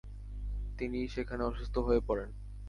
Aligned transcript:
তিনি 0.79 0.99
সেখানে 1.07 1.43
অসুস্থ 1.43 1.75
হয়ে 1.77 2.01
পড়েন। 2.07 2.29